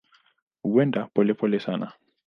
Huenda 0.63 1.11
polepole 1.13 1.59
sana. 1.59 1.93